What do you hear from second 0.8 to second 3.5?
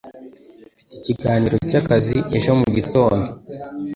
ikiganiro cyakazi ejo mugitondo.